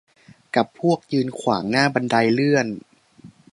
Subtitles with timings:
[0.55, 2.67] กับพวกยืนขวางหน้าบันไดเลื่อน